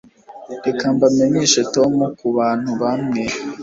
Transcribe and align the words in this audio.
reka 0.65 0.85
mbamenyeshe 0.95 1.61
tom 1.75 1.93
kubantu 2.19 2.69
bamwe 2.81 3.23